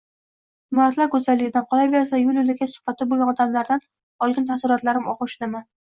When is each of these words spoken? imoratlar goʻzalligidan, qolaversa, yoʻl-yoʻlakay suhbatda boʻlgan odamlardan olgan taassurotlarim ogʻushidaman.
imoratlar 0.75 1.09
goʻzalligidan, 1.15 1.67
qolaversa, 1.73 2.21
yoʻl-yoʻlakay 2.23 2.71
suhbatda 2.73 3.07
boʻlgan 3.13 3.33
odamlardan 3.35 3.85
olgan 4.29 4.49
taassurotlarim 4.51 5.13
ogʻushidaman. 5.13 5.69